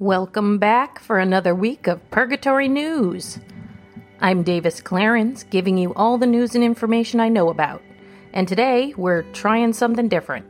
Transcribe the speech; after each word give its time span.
Welcome 0.00 0.56
back 0.56 0.98
for 0.98 1.18
another 1.18 1.54
week 1.54 1.86
of 1.86 2.10
Purgatory 2.10 2.68
News. 2.68 3.38
I'm 4.18 4.42
Davis 4.42 4.80
Clarence, 4.80 5.42
giving 5.42 5.76
you 5.76 5.92
all 5.92 6.16
the 6.16 6.26
news 6.26 6.54
and 6.54 6.64
information 6.64 7.20
I 7.20 7.28
know 7.28 7.50
about. 7.50 7.82
And 8.32 8.48
today, 8.48 8.94
we're 8.96 9.24
trying 9.34 9.74
something 9.74 10.08
different. 10.08 10.46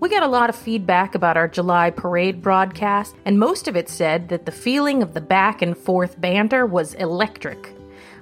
We 0.00 0.08
got 0.08 0.22
a 0.22 0.26
lot 0.26 0.48
of 0.48 0.56
feedback 0.56 1.14
about 1.14 1.36
our 1.36 1.48
July 1.48 1.90
parade 1.90 2.40
broadcast, 2.40 3.14
and 3.26 3.38
most 3.38 3.68
of 3.68 3.76
it 3.76 3.90
said 3.90 4.30
that 4.30 4.46
the 4.46 4.52
feeling 4.52 5.02
of 5.02 5.12
the 5.12 5.20
back 5.20 5.60
and 5.60 5.76
forth 5.76 6.18
banter 6.18 6.64
was 6.64 6.94
electric. 6.94 7.74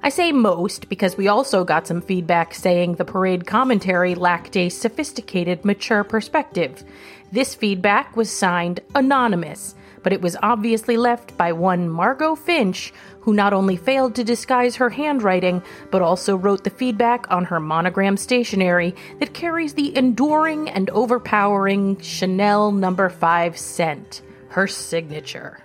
I 0.02 0.08
say 0.08 0.32
most 0.32 0.88
because 0.88 1.16
we 1.16 1.28
also 1.28 1.62
got 1.62 1.86
some 1.86 2.00
feedback 2.00 2.54
saying 2.54 2.96
the 2.96 3.04
parade 3.04 3.46
commentary 3.46 4.16
lacked 4.16 4.56
a 4.56 4.68
sophisticated, 4.68 5.64
mature 5.64 6.02
perspective. 6.02 6.82
This 7.30 7.54
feedback 7.54 8.16
was 8.16 8.32
signed 8.32 8.80
Anonymous, 8.96 9.76
but 10.02 10.12
it 10.12 10.20
was 10.20 10.36
obviously 10.42 10.96
left 10.96 11.36
by 11.36 11.52
one 11.52 11.88
Margot 11.88 12.34
Finch, 12.34 12.92
who 13.20 13.32
not 13.32 13.52
only 13.52 13.76
failed 13.76 14.14
to 14.14 14.24
disguise 14.24 14.76
her 14.76 14.90
handwriting, 14.90 15.62
but 15.90 16.02
also 16.02 16.36
wrote 16.36 16.64
the 16.64 16.70
feedback 16.70 17.30
on 17.30 17.44
her 17.44 17.60
monogram 17.60 18.16
stationery 18.16 18.94
that 19.18 19.34
carries 19.34 19.74
the 19.74 19.96
enduring 19.96 20.68
and 20.68 20.88
overpowering 20.90 22.00
Chanel 22.00 22.72
number 22.72 23.08
5 23.08 23.58
scent, 23.58 24.22
her 24.48 24.66
signature. 24.66 25.62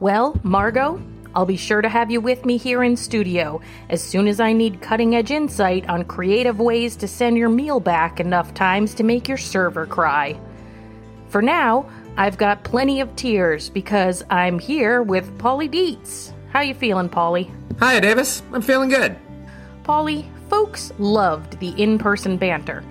Well, 0.00 0.38
Margot, 0.42 1.02
I'll 1.34 1.46
be 1.46 1.56
sure 1.56 1.82
to 1.82 1.88
have 1.88 2.10
you 2.10 2.20
with 2.20 2.44
me 2.44 2.56
here 2.56 2.82
in 2.82 2.96
studio 2.96 3.60
as 3.90 4.02
soon 4.02 4.26
as 4.26 4.40
I 4.40 4.52
need 4.52 4.80
cutting 4.80 5.14
edge 5.14 5.30
insight 5.30 5.88
on 5.88 6.04
creative 6.04 6.58
ways 6.58 6.96
to 6.96 7.08
send 7.08 7.36
your 7.36 7.48
meal 7.48 7.80
back 7.80 8.18
enough 8.18 8.54
times 8.54 8.94
to 8.94 9.04
make 9.04 9.28
your 9.28 9.36
server 9.36 9.86
cry. 9.86 10.40
For 11.28 11.42
now, 11.42 11.90
I've 12.16 12.38
got 12.38 12.64
plenty 12.64 13.00
of 13.00 13.14
tears 13.16 13.70
because 13.70 14.24
I'm 14.30 14.58
here 14.58 15.02
with 15.02 15.38
Paulie 15.38 15.70
Deets. 15.70 16.32
How 16.50 16.60
you 16.60 16.74
feeling, 16.74 17.08
Paulie? 17.08 17.50
Hi, 17.78 18.00
Davis. 18.00 18.42
I'm 18.52 18.62
feeling 18.62 18.88
good. 18.88 19.16
Paulie, 19.84 20.26
folks 20.48 20.92
loved 20.98 21.58
the 21.60 21.70
in-person 21.80 22.36
banter. 22.36 22.82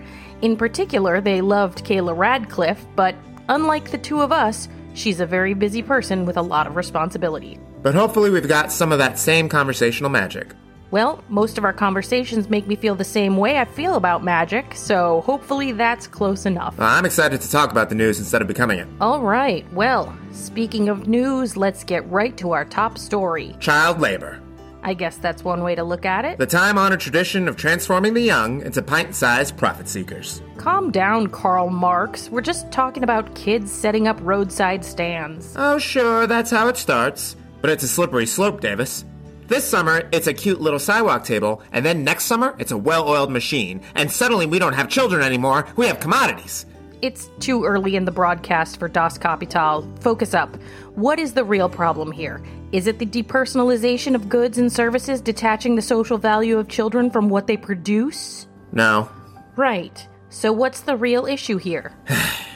In 0.41 0.56
particular, 0.56 1.19
they 1.19 1.41
loved 1.41 1.83
Kayla 1.83 2.16
Radcliffe, 2.17 2.86
but 2.95 3.16
unlike 3.50 3.91
the 3.91 3.97
two 3.97 4.22
of 4.22 4.31
us, 4.31 4.69
she's 4.94 5.19
a 5.19 5.25
very 5.25 5.53
busy 5.53 5.81
person 5.81 6.25
with 6.25 6.38
a 6.38 6.41
lot 6.41 6.67
of 6.67 6.75
responsibility. 6.75 7.59
But 7.81 7.95
hopefully, 7.95 8.30
we've 8.30 8.47
got 8.47 8.72
some 8.72 8.91
of 8.91 9.00
that 9.00 9.19
same 9.19 9.50
conversational 9.50 10.09
magic. 10.09 10.53
Well, 10.89 11.21
most 11.27 11.57
of 11.57 11.66
our 11.66 11.73
conversations 11.73 12.49
make 12.49 12.66
me 12.66 12.75
feel 12.75 12.95
the 12.95 13.03
same 13.03 13.35
way 13.38 13.59
I 13.59 13.66
feel 13.66 13.95
about 13.95 14.23
magic, 14.23 14.73
so 14.73 15.21
hopefully 15.21 15.73
that's 15.73 16.07
close 16.07 16.45
enough. 16.45 16.79
I'm 16.79 17.03
excited 17.05 17.41
to 17.41 17.52
talk 17.52 17.71
about 17.71 17.89
the 17.89 17.95
news 17.95 18.19
instead 18.19 18.41
of 18.41 18.47
becoming 18.47 18.79
it. 18.79 18.88
All 19.02 19.21
right, 19.21 19.66
well, 19.73 20.17
speaking 20.31 20.88
of 20.88 21.07
news, 21.07 21.57
let's 21.57 21.83
get 21.83 22.09
right 22.09 22.38
to 22.38 22.52
our 22.53 22.63
top 22.63 22.97
story. 22.97 23.55
Child 23.59 23.99
labor. 23.99 24.41
I 24.83 24.94
guess 24.94 25.17
that's 25.17 25.44
one 25.44 25.63
way 25.63 25.75
to 25.75 25.83
look 25.83 26.05
at 26.05 26.23
it. 26.23 26.38
The 26.38 26.45
time 26.45 26.77
honored 26.77 27.01
tradition 27.01 27.49
of 27.49 27.57
transforming 27.57 28.13
the 28.13 28.22
young 28.22 28.61
into 28.61 28.81
pint 28.81 29.13
sized 29.13 29.57
profit 29.57 29.89
seekers. 29.89 30.41
Calm 30.55 30.91
down, 30.91 31.27
Karl 31.27 31.69
Marx. 31.69 32.29
We're 32.29 32.39
just 32.39 32.72
talking 32.72 33.03
about 33.03 33.35
kids 33.35 33.69
setting 33.69 34.07
up 34.07 34.17
roadside 34.22 34.85
stands. 34.85 35.53
Oh, 35.57 35.77
sure, 35.77 36.27
that's 36.27 36.51
how 36.51 36.69
it 36.69 36.77
starts. 36.77 37.35
But 37.59 37.72
it's 37.72 37.83
a 37.83 37.88
slippery 37.89 38.27
slope, 38.27 38.61
Davis. 38.61 39.03
This 39.48 39.64
summer, 39.64 40.09
it's 40.12 40.28
a 40.28 40.34
cute 40.34 40.59
little 40.59 40.80
sidewalk 40.80 41.23
table, 41.23 41.62
and 41.72 41.86
then 41.86 42.03
next 42.03 42.26
summer, 42.26 42.53
it's 42.59 42.73
a 42.73 42.78
well 42.78 43.08
oiled 43.08 43.31
machine, 43.31 43.80
and 43.95 44.12
suddenly 44.12 44.45
we 44.45 44.59
don't 44.59 44.73
have 44.73 44.90
children 44.90 45.22
anymore, 45.23 45.66
we 45.78 45.88
have 45.88 46.02
commodities. 46.02 46.66
It's 47.02 47.30
too 47.40 47.64
early 47.64 47.95
in 47.95 48.03
the 48.03 48.12
broadcast 48.12 48.78
for 48.78 48.90
Das 48.90 49.18
Kapital. 49.18 49.88
Focus 50.02 50.34
up. 50.34 50.58
What 50.95 51.18
is 51.18 51.31
the 51.31 51.45
real 51.45 51.70
problem 51.70 52.12
here? 52.12 52.44
Is 52.73 52.88
it 52.88 53.00
the 53.00 53.06
depersonalization 53.06 54.16
of 54.16 54.28
goods 54.28 54.58
and 54.58 54.70
services 54.70 55.22
detaching 55.22 55.75
the 55.75 55.81
social 55.81 56.18
value 56.18 56.58
of 56.58 56.68
children 56.68 57.09
from 57.09 57.30
what 57.30 57.48
they 57.48 57.56
produce? 57.56 58.47
No. 58.74 59.09
Right. 59.56 60.06
So 60.30 60.52
what's 60.52 60.81
the 60.81 60.97
real 60.97 61.25
issue 61.25 61.57
here? 61.57 61.96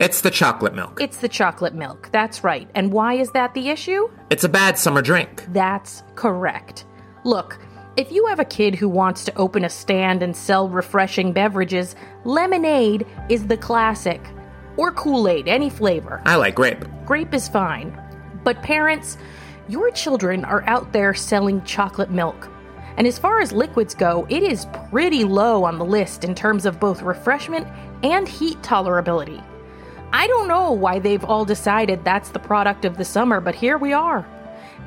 It's 0.00 0.20
the 0.20 0.30
chocolate 0.30 0.74
milk. 0.74 1.00
It's 1.00 1.16
the 1.16 1.28
chocolate 1.28 1.74
milk. 1.74 2.08
That's 2.12 2.44
right. 2.44 2.70
And 2.76 2.92
why 2.92 3.14
is 3.14 3.32
that 3.32 3.54
the 3.54 3.68
issue? 3.68 4.08
It's 4.30 4.44
a 4.44 4.48
bad 4.48 4.78
summer 4.78 5.02
drink. 5.02 5.44
That's 5.48 6.04
correct. 6.14 6.84
Look, 7.24 7.58
if 7.96 8.12
you 8.12 8.24
have 8.26 8.38
a 8.38 8.44
kid 8.44 8.76
who 8.76 8.88
wants 8.88 9.24
to 9.24 9.36
open 9.36 9.64
a 9.64 9.68
stand 9.68 10.22
and 10.22 10.36
sell 10.36 10.68
refreshing 10.68 11.32
beverages, 11.32 11.96
lemonade 12.24 13.08
is 13.28 13.48
the 13.48 13.56
classic. 13.56 14.24
Or 14.76 14.92
Kool 14.92 15.26
Aid, 15.26 15.48
any 15.48 15.68
flavor. 15.68 16.22
I 16.24 16.36
like 16.36 16.54
grape. 16.54 16.84
Grape 17.04 17.34
is 17.34 17.48
fine. 17.48 18.00
But 18.44 18.62
parents, 18.62 19.18
your 19.68 19.90
children 19.90 20.44
are 20.44 20.62
out 20.68 20.92
there 20.92 21.12
selling 21.12 21.60
chocolate 21.64 22.12
milk. 22.12 22.48
And 22.96 23.04
as 23.04 23.18
far 23.18 23.40
as 23.40 23.50
liquids 23.50 23.96
go, 23.96 24.28
it 24.28 24.44
is 24.44 24.68
pretty 24.90 25.24
low 25.24 25.64
on 25.64 25.76
the 25.76 25.84
list 25.84 26.22
in 26.22 26.36
terms 26.36 26.66
of 26.66 26.78
both 26.78 27.02
refreshment 27.02 27.66
and 28.04 28.28
heat 28.28 28.62
tolerability. 28.62 29.42
I 30.12 30.26
don't 30.26 30.48
know 30.48 30.72
why 30.72 30.98
they've 30.98 31.24
all 31.24 31.44
decided 31.44 32.04
that's 32.04 32.30
the 32.30 32.38
product 32.38 32.84
of 32.84 32.96
the 32.96 33.04
summer, 33.04 33.40
but 33.40 33.54
here 33.54 33.76
we 33.76 33.92
are. 33.92 34.26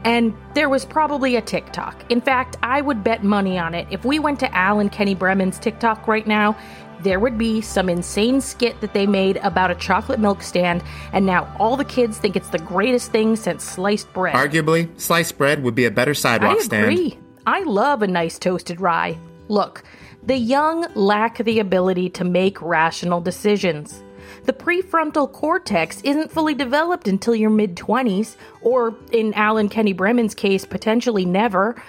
And 0.04 0.36
there 0.56 0.68
was 0.68 0.84
probably 0.84 1.36
a 1.36 1.42
TikTok. 1.42 2.09
In 2.09 2.22
fact, 2.22 2.58
I 2.64 2.82
would 2.82 3.04
bet 3.04 3.24
money 3.24 3.59
on 3.59 3.76
it. 3.76 3.88
If 3.92 4.04
we 4.04 4.18
went 4.18 4.40
to 4.40 4.56
Al 4.56 4.80
and 4.80 4.92
Kenny 4.92 5.14
Bremen's 5.14 5.59
TikTok 5.59 6.08
right 6.08 6.26
now, 6.26 6.58
there 7.04 7.20
would 7.20 7.38
be 7.38 7.62
some 7.62 7.90
insane 7.90 8.42
skit 8.42 8.80
that 8.82 8.94
they 8.94 9.06
made 9.06 9.38
about 9.38 9.72
a 9.72 9.76
chocolate 9.76 10.20
milk 10.20 10.42
stand, 10.42 10.84
and 11.14 11.26
now 11.26 11.53
all 11.59 11.76
the 11.78 11.86
kids 11.86 12.18
think 12.18 12.36
it's 12.36 12.50
the 12.50 12.59
greatest 12.59 13.12
thing 13.12 13.36
since 13.36 13.64
sliced 13.64 14.12
bread. 14.14 14.36
Arguably, 14.36 14.90
sliced 15.00 15.38
bread 15.38 15.64
would 15.64 15.76
be 15.76 15.86
a 15.86 15.92
better 15.92 16.14
sidewalk 16.14 16.58
I 16.58 16.62
stand. 16.62 16.86
agree. 16.86 17.20
I 17.46 17.64
love 17.64 18.02
a 18.02 18.08
nice 18.08 18.38
toasted 18.38 18.80
rye. 18.82 19.18
Look, 19.48 19.84
the 20.24 20.38
young 20.38 20.88
lack 20.94 21.44
the 21.44 21.59
ability 21.59 22.09
to 22.12 22.24
make 22.24 22.62
rational 22.62 23.22
decisions. 23.22 24.03
The 24.46 24.54
prefrontal 24.54 25.32
cortex 25.32 26.02
isn't 26.02 26.32
fully 26.32 26.54
developed 26.54 27.08
until 27.08 27.36
your 27.36 27.50
mid 27.50 27.76
20s, 27.76 28.36
or 28.62 28.96
in 29.12 29.34
Alan 29.34 29.70
Kenny 29.70 29.94
Bremen's 29.94 30.36
case, 30.36 30.66
potentially 30.66 31.26
never. 31.26 31.82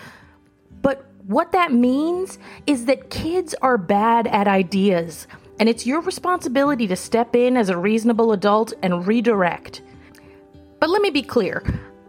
But 0.83 1.05
what 1.27 1.53
that 1.53 1.73
means 1.73 2.39
is 2.67 2.87
that 2.87 3.11
kids 3.11 3.55
are 3.63 3.79
bad 3.79 4.27
at 4.27 4.49
ideas, 4.49 5.27
and 5.59 5.69
it's 5.69 5.87
your 5.87 6.01
responsibility 6.01 6.87
to 6.89 6.97
step 6.97 7.37
in 7.37 7.57
as 7.57 7.69
a 7.69 7.79
reasonable 7.79 8.33
adult 8.33 8.73
and 8.83 9.07
redirect. 9.07 9.83
But 10.81 10.91
let 10.91 11.03
me 11.03 11.11
be 11.11 11.23
clear 11.23 11.63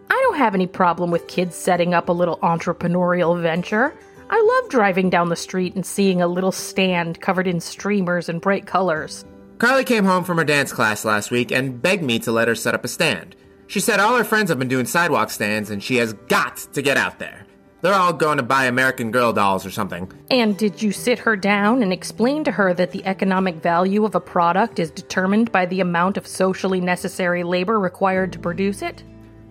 I 0.09 0.19
don't 0.23 0.37
have 0.37 0.55
any 0.55 0.67
problem 0.67 1.11
with 1.11 1.27
kids 1.27 1.55
setting 1.55 1.93
up 1.93 2.09
a 2.09 2.13
little 2.13 2.37
entrepreneurial 2.37 3.39
venture. 3.41 3.93
I 4.29 4.61
love 4.61 4.71
driving 4.71 5.09
down 5.09 5.29
the 5.29 5.35
street 5.35 5.75
and 5.75 5.85
seeing 5.85 6.21
a 6.21 6.27
little 6.27 6.51
stand 6.51 7.21
covered 7.21 7.47
in 7.47 7.59
streamers 7.59 8.29
and 8.29 8.41
bright 8.41 8.65
colors. 8.65 9.25
Carly 9.63 9.85
came 9.85 10.03
home 10.03 10.25
from 10.25 10.35
her 10.35 10.43
dance 10.43 10.73
class 10.73 11.05
last 11.05 11.31
week 11.31 11.49
and 11.49 11.81
begged 11.81 12.03
me 12.03 12.19
to 12.19 12.33
let 12.33 12.49
her 12.49 12.53
set 12.53 12.73
up 12.73 12.83
a 12.83 12.87
stand. 12.89 13.33
She 13.67 13.79
said 13.79 13.97
all 13.97 14.17
her 14.17 14.25
friends 14.25 14.49
have 14.49 14.59
been 14.59 14.67
doing 14.67 14.85
sidewalk 14.85 15.29
stands 15.29 15.69
and 15.69 15.81
she 15.81 15.95
has 15.95 16.11
got 16.27 16.57
to 16.73 16.81
get 16.81 16.97
out 16.97 17.17
there. 17.17 17.45
They're 17.79 17.93
all 17.93 18.11
going 18.11 18.35
to 18.39 18.43
buy 18.43 18.65
American 18.65 19.09
Girl 19.09 19.31
dolls 19.31 19.65
or 19.65 19.71
something. 19.71 20.11
And 20.29 20.57
did 20.57 20.81
you 20.81 20.91
sit 20.91 21.17
her 21.19 21.37
down 21.37 21.81
and 21.81 21.93
explain 21.93 22.43
to 22.43 22.51
her 22.51 22.73
that 22.73 22.91
the 22.91 23.05
economic 23.05 23.55
value 23.55 24.03
of 24.03 24.15
a 24.15 24.19
product 24.19 24.79
is 24.79 24.91
determined 24.91 25.49
by 25.53 25.65
the 25.65 25.79
amount 25.79 26.17
of 26.17 26.27
socially 26.27 26.81
necessary 26.81 27.45
labor 27.45 27.79
required 27.79 28.33
to 28.33 28.39
produce 28.39 28.81
it? 28.81 29.01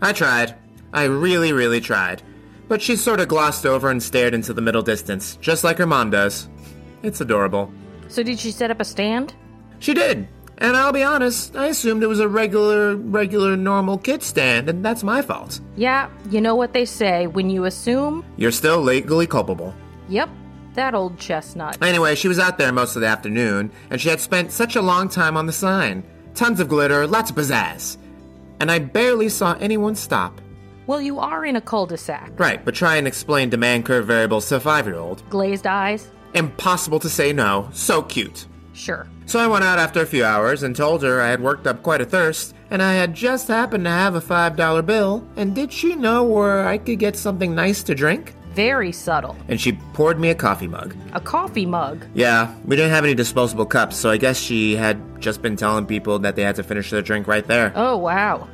I 0.03 0.13
tried. 0.13 0.55
I 0.93 1.05
really, 1.05 1.55
really 1.55 1.81
tried. 1.81 2.21
But 2.69 2.83
she 2.83 2.97
sort 2.97 3.21
of 3.21 3.29
glossed 3.29 3.65
over 3.65 3.89
and 3.89 4.03
stared 4.03 4.35
into 4.35 4.53
the 4.53 4.61
middle 4.61 4.83
distance, 4.83 5.37
just 5.37 5.65
like 5.65 5.79
her 5.79 5.87
mom 5.87 6.11
does. 6.11 6.51
It's 7.03 7.23
adorable. 7.23 7.73
So, 8.09 8.23
did 8.23 8.39
she 8.39 8.51
set 8.51 8.71
up 8.71 8.79
a 8.79 8.85
stand? 8.85 9.35
She 9.83 9.95
did. 9.95 10.29
And 10.59 10.77
I'll 10.77 10.93
be 10.93 11.03
honest, 11.03 11.57
I 11.57 11.67
assumed 11.67 12.05
it 12.05 12.07
was 12.07 12.21
a 12.21 12.29
regular, 12.29 12.95
regular, 12.95 13.57
normal 13.57 13.99
kid 13.99 14.23
stand, 14.23 14.69
and 14.69 14.85
that's 14.85 15.03
my 15.03 15.23
fault. 15.23 15.61
Yeah, 15.75 16.09
you 16.31 16.41
know 16.41 16.55
what 16.55 16.73
they 16.73 16.85
say 16.85 17.27
when 17.27 17.51
you 17.51 17.65
assume? 17.65 18.25
You're 18.37 18.53
still 18.53 18.81
legally 18.81 19.27
culpable. 19.27 19.75
Yep, 20.09 20.31
that 20.75 20.95
old 20.95 21.19
chestnut. 21.19 21.83
Anyway, 21.83 22.15
she 22.15 22.29
was 22.29 22.39
out 22.39 22.59
there 22.59 22.71
most 22.71 22.95
of 22.95 23.03
the 23.03 23.09
afternoon, 23.09 23.73
and 23.91 24.01
she 24.01 24.09
had 24.09 24.21
spent 24.21 24.53
such 24.53 24.77
a 24.77 24.83
long 24.83 25.09
time 25.09 25.37
on 25.37 25.47
the 25.47 25.53
sign. 25.53 26.05
Tons 26.37 26.61
of 26.61 26.69
glitter, 26.69 27.05
lots 27.09 27.31
of 27.31 27.37
pizzazz. 27.37 27.97
And 28.61 28.71
I 28.71 28.79
barely 28.79 29.31
saw 29.31 29.55
anyone 29.55 29.97
stop. 29.97 30.41
Well, 30.87 31.03
you 31.03 31.19
are 31.19 31.45
in 31.45 31.57
a 31.57 31.61
cul 31.61 31.87
de 31.87 31.97
sac. 31.97 32.31
Right, 32.39 32.65
but 32.65 32.77
try 32.77 32.95
and 32.97 33.09
explain 33.09 33.51
demand 33.51 33.85
curve 33.85 34.07
variables 34.07 34.49
to 34.51 34.57
a 34.57 34.61
five 34.61 34.87
year 34.87 34.97
old. 34.97 35.29
Glazed 35.29 35.67
eyes? 35.67 36.09
Impossible 36.35 37.01
to 37.01 37.09
say 37.09 37.33
no. 37.33 37.69
So 37.73 38.03
cute. 38.03 38.47
Sure. 38.73 39.07
So 39.27 39.39
I 39.39 39.47
went 39.47 39.65
out 39.65 39.79
after 39.79 40.01
a 40.01 40.07
few 40.07 40.25
hours 40.25 40.63
and 40.63 40.75
told 40.75 41.03
her 41.03 41.21
I 41.21 41.29
had 41.29 41.43
worked 41.43 41.67
up 41.67 41.83
quite 41.83 42.01
a 42.01 42.05
thirst, 42.05 42.55
and 42.71 42.83
I 42.83 42.95
had 42.95 43.15
just 43.15 43.49
happened 43.49 43.85
to 43.85 43.91
have 43.91 44.15
a 44.15 44.21
$5 44.21 44.87
bill, 44.87 45.27
and 45.37 45.55
did 45.55 45.73
she 45.73 45.95
know 45.95 46.25
where 46.25 46.67
I 46.67 46.79
could 46.79 46.99
get 46.99 47.17
something 47.17 47.55
nice 47.55 47.83
to 47.85 47.95
drink? 47.95 48.35
Very 48.55 48.93
subtle. 48.93 49.37
And 49.49 49.59
she 49.61 49.73
poured 49.95 50.21
me 50.21 50.29
a 50.29 50.35
coffee 50.35 50.69
mug. 50.69 50.95
A 51.15 51.21
coffee 51.21 51.65
mug? 51.65 52.05
Yeah, 52.15 52.55
we 52.67 52.77
didn't 52.77 52.91
have 52.91 53.05
any 53.05 53.15
disposable 53.15 53.65
cups, 53.65 53.97
so 53.97 54.11
I 54.11 54.19
guess 54.19 54.39
she 54.39 54.77
had 54.77 55.21
just 55.21 55.41
been 55.41 55.57
telling 55.57 55.87
people 55.87 56.19
that 56.19 56.37
they 56.37 56.43
had 56.43 56.57
to 56.57 56.63
finish 56.63 56.91
their 56.91 57.03
drink 57.03 57.27
right 57.27 57.47
there. 57.47 57.73
Oh, 57.75 57.97
wow. 57.97 58.49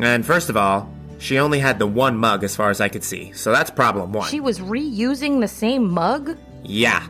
And 0.00 0.24
first 0.24 0.50
of 0.50 0.56
all, 0.56 0.92
she 1.18 1.38
only 1.38 1.58
had 1.58 1.78
the 1.78 1.86
one 1.86 2.16
mug 2.16 2.44
as 2.44 2.54
far 2.54 2.70
as 2.70 2.80
I 2.80 2.88
could 2.88 3.02
see, 3.02 3.32
so 3.32 3.50
that's 3.50 3.70
problem 3.70 4.12
one. 4.12 4.28
She 4.30 4.40
was 4.40 4.60
reusing 4.60 5.40
the 5.40 5.48
same 5.48 5.90
mug? 5.90 6.36
Yeah. 6.62 7.06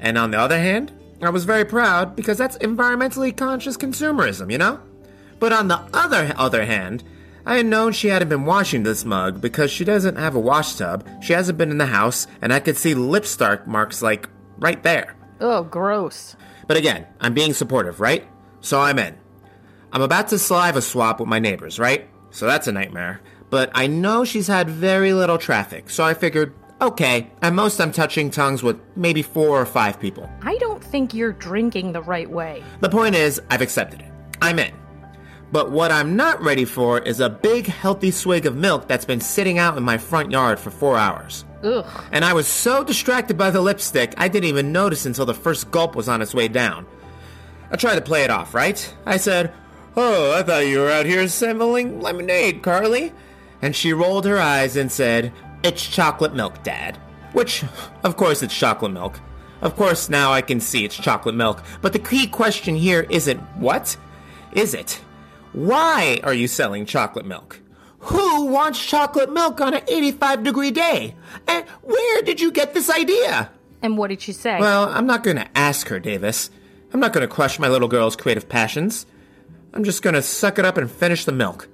And 0.00 0.18
on 0.18 0.30
the 0.30 0.38
other 0.38 0.58
hand, 0.58 0.92
I 1.22 1.30
was 1.30 1.44
very 1.44 1.64
proud 1.64 2.16
because 2.16 2.38
that's 2.38 2.56
environmentally 2.58 3.36
conscious 3.36 3.76
consumerism, 3.76 4.50
you 4.50 4.58
know? 4.58 4.80
But 5.38 5.52
on 5.52 5.68
the 5.68 5.80
other 5.92 6.32
other 6.36 6.64
hand, 6.64 7.04
I 7.46 7.56
had 7.56 7.66
known 7.66 7.92
she 7.92 8.08
hadn't 8.08 8.28
been 8.28 8.44
washing 8.44 8.82
this 8.82 9.04
mug 9.04 9.40
because 9.40 9.70
she 9.70 9.84
doesn't 9.84 10.16
have 10.16 10.34
a 10.34 10.40
wash 10.40 10.74
tub, 10.74 11.06
she 11.22 11.32
hasn't 11.32 11.58
been 11.58 11.70
in 11.70 11.78
the 11.78 11.86
house, 11.86 12.26
and 12.42 12.52
I 12.52 12.60
could 12.60 12.76
see 12.76 12.94
lip 12.94 13.24
stark 13.24 13.66
marks 13.66 14.02
like 14.02 14.28
right 14.58 14.82
there. 14.82 15.16
Oh, 15.40 15.62
gross. 15.64 16.36
But 16.66 16.76
again, 16.76 17.06
I'm 17.20 17.34
being 17.34 17.54
supportive, 17.54 18.00
right? 18.00 18.26
So 18.60 18.80
I'm 18.80 18.98
in. 18.98 19.16
I'm 19.92 20.02
about 20.02 20.28
to 20.28 20.38
saliva 20.38 20.82
swap 20.82 21.18
with 21.18 21.28
my 21.28 21.38
neighbors, 21.38 21.78
right? 21.78 22.08
So 22.30 22.46
that's 22.46 22.68
a 22.68 22.72
nightmare. 22.72 23.20
But 23.48 23.70
I 23.74 23.88
know 23.88 24.24
she's 24.24 24.46
had 24.46 24.70
very 24.70 25.12
little 25.12 25.38
traffic, 25.38 25.90
so 25.90 26.04
I 26.04 26.14
figured, 26.14 26.54
okay, 26.80 27.30
at 27.42 27.52
most 27.52 27.80
I'm 27.80 27.92
touching 27.92 28.30
tongues 28.30 28.62
with 28.62 28.80
maybe 28.96 29.22
four 29.22 29.60
or 29.60 29.66
five 29.66 30.00
people. 30.00 30.30
I 30.42 30.56
don't 30.58 30.82
think 30.82 31.14
you're 31.14 31.32
drinking 31.32 31.92
the 31.92 32.02
right 32.02 32.28
way. 32.30 32.62
The 32.80 32.88
point 32.88 33.14
is, 33.14 33.40
I've 33.50 33.62
accepted 33.62 34.00
it. 34.00 34.12
I'm 34.42 34.58
in. 34.58 34.74
But 35.52 35.70
what 35.72 35.90
I'm 35.90 36.14
not 36.14 36.40
ready 36.40 36.64
for 36.64 37.00
is 37.00 37.18
a 37.18 37.28
big, 37.28 37.66
healthy 37.66 38.10
swig 38.12 38.46
of 38.46 38.56
milk 38.56 38.86
that's 38.86 39.04
been 39.04 39.20
sitting 39.20 39.58
out 39.58 39.76
in 39.76 39.82
my 39.82 39.98
front 39.98 40.30
yard 40.30 40.60
for 40.60 40.70
four 40.70 40.96
hours. 40.96 41.44
Ugh. 41.62 41.86
And 42.12 42.24
I 42.24 42.32
was 42.32 42.46
so 42.46 42.84
distracted 42.84 43.36
by 43.36 43.50
the 43.50 43.60
lipstick, 43.60 44.14
I 44.16 44.28
didn't 44.28 44.48
even 44.48 44.72
notice 44.72 45.06
until 45.06 45.26
the 45.26 45.34
first 45.34 45.70
gulp 45.70 45.96
was 45.96 46.08
on 46.08 46.22
its 46.22 46.34
way 46.34 46.48
down. 46.48 46.86
I 47.70 47.76
tried 47.76 47.96
to 47.96 48.00
play 48.00 48.22
it 48.22 48.30
off, 48.30 48.54
right? 48.54 48.94
I 49.04 49.16
said, 49.16 49.52
Oh, 49.96 50.38
I 50.38 50.42
thought 50.42 50.66
you 50.66 50.78
were 50.78 50.90
out 50.90 51.06
here 51.06 51.22
assembling 51.22 52.00
lemonade, 52.00 52.62
Carly. 52.62 53.12
And 53.60 53.74
she 53.74 53.92
rolled 53.92 54.24
her 54.24 54.38
eyes 54.38 54.76
and 54.76 54.90
said, 54.90 55.32
It's 55.62 55.86
chocolate 55.86 56.34
milk, 56.34 56.62
Dad. 56.62 56.96
Which, 57.32 57.64
of 58.02 58.16
course, 58.16 58.42
it's 58.42 58.56
chocolate 58.56 58.92
milk. 58.92 59.20
Of 59.62 59.76
course, 59.76 60.08
now 60.08 60.32
I 60.32 60.40
can 60.40 60.60
see 60.60 60.84
it's 60.84 60.96
chocolate 60.96 61.34
milk. 61.34 61.62
But 61.82 61.92
the 61.92 61.98
key 61.98 62.26
question 62.26 62.74
here 62.74 63.06
isn't 63.10 63.38
what? 63.56 63.96
Is 64.52 64.74
it? 64.74 65.00
Why 65.52 66.20
are 66.24 66.32
you 66.32 66.48
selling 66.48 66.86
chocolate 66.86 67.26
milk? 67.26 67.60
Who 68.00 68.46
wants 68.46 68.84
chocolate 68.84 69.32
milk 69.32 69.60
on 69.60 69.74
an 69.74 69.82
85 69.86 70.42
degree 70.42 70.70
day? 70.70 71.14
And 71.46 71.66
where 71.82 72.22
did 72.22 72.40
you 72.40 72.50
get 72.50 72.72
this 72.72 72.88
idea? 72.88 73.50
And 73.82 73.98
what 73.98 74.08
did 74.08 74.22
she 74.22 74.32
say? 74.32 74.58
Well, 74.58 74.88
I'm 74.88 75.06
not 75.06 75.22
going 75.22 75.36
to 75.36 75.48
ask 75.56 75.88
her, 75.88 76.00
Davis. 76.00 76.50
I'm 76.92 77.00
not 77.00 77.12
going 77.12 77.26
to 77.26 77.32
crush 77.32 77.58
my 77.58 77.68
little 77.68 77.88
girl's 77.88 78.16
creative 78.16 78.48
passions. 78.48 79.06
I'm 79.72 79.84
just 79.84 80.02
going 80.02 80.14
to 80.14 80.22
suck 80.22 80.58
it 80.58 80.64
up 80.64 80.76
and 80.76 80.90
finish 80.90 81.24
the 81.24 81.32
milk. 81.32 81.68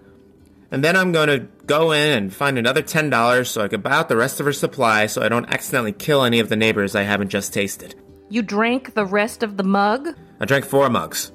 And 0.70 0.82
then 0.82 0.96
I'm 0.96 1.12
going 1.12 1.28
to 1.28 1.46
go 1.66 1.92
in 1.92 2.16
and 2.18 2.34
find 2.34 2.58
another 2.58 2.82
$10 2.82 3.46
so 3.46 3.62
I 3.62 3.68
can 3.68 3.80
buy 3.80 3.92
out 3.92 4.08
the 4.08 4.16
rest 4.16 4.40
of 4.40 4.46
her 4.46 4.52
supply 4.52 5.06
so 5.06 5.22
I 5.22 5.28
don't 5.28 5.48
accidentally 5.52 5.92
kill 5.92 6.24
any 6.24 6.40
of 6.40 6.48
the 6.48 6.56
neighbors 6.56 6.94
I 6.96 7.02
haven't 7.02 7.28
just 7.28 7.52
tasted. 7.52 7.94
you 8.28 8.42
drank 8.42 8.94
the 8.94 9.06
rest 9.06 9.42
of 9.44 9.56
the 9.56 9.62
mug? 9.62 10.08
I 10.40 10.44
drank 10.44 10.64
four 10.64 10.90
mugs. 10.90 11.32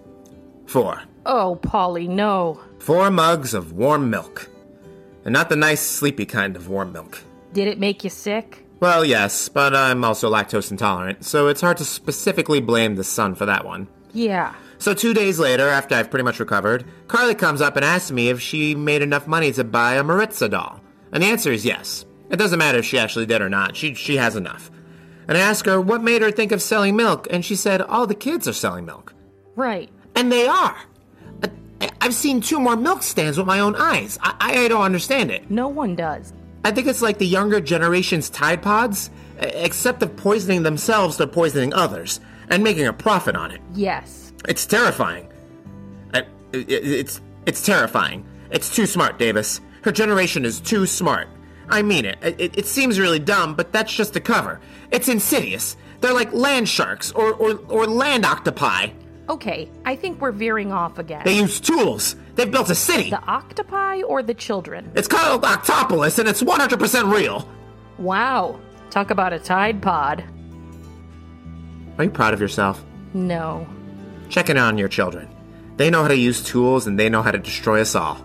Four. 0.66 1.02
Oh, 1.26 1.60
Paulie, 1.62 2.10
no. 2.10 2.60
Four 2.80 3.10
mugs 3.12 3.54
of 3.54 3.72
warm 3.74 4.10
milk. 4.10 4.50
And 5.24 5.34
not 5.34 5.50
the 5.50 5.56
nice, 5.56 5.82
sleepy 5.82 6.26
kind 6.26 6.56
of 6.56 6.68
warm 6.68 6.92
milk. 6.92 7.22
Did 7.54 7.68
it 7.68 7.80
make 7.80 8.04
you 8.04 8.10
sick? 8.10 8.66
Well, 8.80 9.06
yes, 9.06 9.48
but 9.48 9.76
I'm 9.76 10.04
also 10.04 10.32
lactose 10.32 10.72
intolerant, 10.72 11.24
so 11.24 11.48
it's 11.48 11.62
hard 11.62 11.78
to 11.78 11.86
specifically 11.86 12.60
blame 12.60 12.96
the 12.96 13.04
sun 13.04 13.36
for 13.36 13.46
that 13.46 13.64
one. 13.66 13.88
Yeah. 14.14 14.56
So, 14.82 14.96
two 14.96 15.14
days 15.14 15.38
later, 15.38 15.68
after 15.70 15.94
I've 15.94 16.10
pretty 16.10 16.24
much 16.24 16.40
recovered, 16.40 16.86
Carly 17.08 17.36
comes 17.36 17.62
up 17.62 17.76
and 17.76 17.86
asks 17.86 18.10
me 18.10 18.30
if 18.30 18.42
she 18.42 18.74
made 18.74 19.04
enough 19.04 19.28
money 19.28 19.52
to 19.52 19.64
buy 19.64 19.94
a 19.94 20.04
Maritza 20.04 20.50
doll. 20.50 20.82
And 21.12 21.22
the 21.22 21.28
answer 21.28 21.52
is 21.52 21.64
yes. 21.64 22.04
It 22.32 22.38
doesn't 22.38 22.58
matter 22.58 22.80
if 22.80 22.86
she 22.86 22.98
actually 22.98 23.28
did 23.28 23.44
or 23.44 23.50
not, 23.50 23.76
she, 23.76 23.94
she 23.94 24.18
has 24.18 24.36
enough. 24.36 24.72
And 25.28 25.38
I 25.38 25.42
ask 25.42 25.68
her 25.68 25.80
what 25.80 26.02
made 26.02 26.24
her 26.24 26.32
think 26.32 26.52
of 26.52 26.64
selling 26.64 26.96
milk, 26.96 27.28
and 27.30 27.46
she 27.46 27.56
said 27.56 27.80
all 27.84 28.08
the 28.08 28.16
kids 28.16 28.48
are 28.48 28.54
selling 28.54 28.88
milk. 28.88 29.14
Right. 29.56 29.88
And 30.16 30.32
they 30.32 30.48
are. 30.48 30.76
I- 31.80 31.92
I've 32.02 32.16
seen 32.16 32.42
two 32.42 32.60
more 32.60 32.76
milk 32.76 33.04
stands 33.04 33.38
with 33.38 33.46
my 33.46 33.60
own 33.60 33.76
eyes. 33.76 34.18
I, 34.24 34.36
I 34.40 34.68
don't 34.68 34.82
understand 34.82 35.30
it. 35.30 35.52
No 35.52 35.68
one 35.68 35.96
does. 35.96 36.34
I 36.66 36.72
think 36.72 36.88
it's 36.88 37.04
like 37.04 37.20
the 37.20 37.28
younger 37.28 37.62
generation's 37.62 38.32
Tide 38.32 38.64
Pods, 38.64 39.12
except 39.38 40.02
of 40.02 40.16
poisoning 40.18 40.64
themselves, 40.64 41.18
they're 41.18 41.28
poisoning 41.28 41.72
others 41.76 42.20
and 42.50 42.64
making 42.64 42.88
a 42.88 42.94
profit 42.94 43.36
on 43.36 43.52
it. 43.52 43.62
Yes. 43.76 44.21
It's 44.48 44.66
terrifying. 44.66 45.32
I, 46.14 46.20
it, 46.54 46.70
it's 46.70 47.22
it's 47.46 47.66
terrifying. 47.66 48.26
It's 48.52 48.74
too 48.76 48.86
smart, 48.86 49.18
Davis. 49.18 49.62
Her 49.84 49.92
generation 49.92 50.46
is 50.46 50.60
too 50.60 50.86
smart. 50.86 51.28
I 51.70 51.82
mean 51.82 52.06
it. 52.06 52.18
it. 52.22 52.58
It 52.58 52.66
seems 52.66 53.00
really 53.00 53.20
dumb, 53.20 53.56
but 53.56 53.72
that's 53.72 53.94
just 53.94 54.14
the 54.14 54.22
cover. 54.22 54.60
It's 54.92 55.08
insidious. 55.08 55.78
They're 56.02 56.14
like 56.14 56.34
land 56.34 56.68
sharks 56.68 57.12
or, 57.12 57.34
or, 57.34 57.60
or 57.70 57.86
land 57.86 58.26
octopi. 58.26 58.88
Okay, 59.30 59.70
I 59.86 59.96
think 59.96 60.20
we're 60.20 60.32
veering 60.32 60.74
off 60.74 60.98
again. 60.98 61.22
They 61.24 61.38
use 61.38 61.62
tools. 61.62 62.16
They've 62.36 62.52
built 62.52 62.70
a 62.70 62.76
city. 62.76 63.10
the 63.12 63.24
octopi 63.24 64.02
or 64.02 64.24
the 64.24 64.34
children? 64.34 64.92
It's 64.96 65.08
called 65.08 65.44
Octopolis, 65.44 66.20
and 66.20 66.28
it's 66.28 66.42
100% 66.42 67.14
real. 67.14 67.48
Wow. 67.98 68.60
Talk 68.90 69.12
about 69.12 69.32
a 69.32 69.40
Tide 69.40 69.82
Pod. 69.82 70.24
Are 71.98 72.04
you 72.04 72.10
proud 72.10 72.34
of 72.34 72.42
yourself? 72.42 72.84
No. 73.14 73.68
Check 74.32 74.50
in 74.50 74.58
on 74.58 74.78
your 74.78 74.88
children. 74.88 75.28
They 75.76 75.90
know 75.90 76.04
how 76.04 76.08
to 76.08 76.16
use 76.16 76.42
tools, 76.42 76.88
and 76.88 76.98
they 76.98 77.10
know 77.10 77.22
how 77.22 77.32
to 77.32 77.38
destroy 77.38 77.82
us 77.82 77.96
all. 77.96 78.18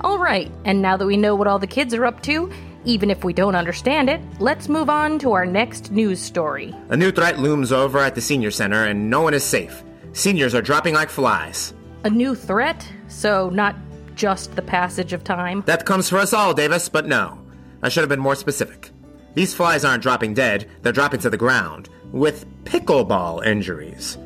All 0.00 0.16
right, 0.16 0.50
and 0.64 0.80
now 0.80 0.96
that 0.96 1.06
we 1.06 1.16
know 1.16 1.34
what 1.34 1.48
all 1.48 1.58
the 1.58 1.66
kids 1.66 1.92
are 1.92 2.06
up 2.06 2.22
to, 2.22 2.50
even 2.84 3.10
if 3.10 3.24
we 3.24 3.32
don't 3.32 3.56
understand 3.56 4.08
it, 4.08 4.20
let's 4.38 4.68
move 4.68 4.88
on 4.88 5.18
to 5.18 5.32
our 5.32 5.44
next 5.44 5.90
news 5.90 6.20
story. 6.20 6.72
A 6.90 6.96
new 6.96 7.10
threat 7.10 7.40
looms 7.40 7.72
over 7.72 7.98
at 7.98 8.14
the 8.14 8.20
senior 8.20 8.52
center, 8.52 8.84
and 8.84 9.10
no 9.10 9.22
one 9.22 9.34
is 9.34 9.42
safe. 9.42 9.82
Seniors 10.12 10.54
are 10.54 10.62
dropping 10.62 10.94
like 10.94 11.10
flies. 11.10 11.74
A 12.04 12.10
new 12.10 12.36
threat? 12.36 12.86
So, 13.08 13.50
not 13.50 13.74
just 14.14 14.54
the 14.54 14.62
passage 14.62 15.12
of 15.12 15.24
time? 15.24 15.64
That 15.66 15.84
comes 15.84 16.08
for 16.08 16.18
us 16.18 16.32
all, 16.32 16.54
Davis, 16.54 16.88
but 16.88 17.08
no. 17.08 17.40
I 17.82 17.88
should 17.88 18.02
have 18.02 18.08
been 18.08 18.20
more 18.20 18.36
specific. 18.36 18.90
These 19.34 19.52
flies 19.52 19.84
aren't 19.84 20.04
dropping 20.04 20.34
dead, 20.34 20.68
they're 20.82 20.92
dropping 20.92 21.20
to 21.20 21.30
the 21.30 21.36
ground, 21.36 21.88
with 22.12 22.46
pickleball 22.64 23.44
injuries. 23.44 24.16